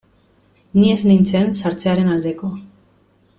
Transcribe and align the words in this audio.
Ni 0.79 0.87
ez 0.93 1.03
nintzen 1.09 1.53
sartzearen 1.61 2.11
aldeko. 2.15 2.51